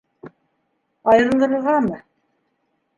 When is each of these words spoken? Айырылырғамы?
Айырылырғамы? 1.13 2.03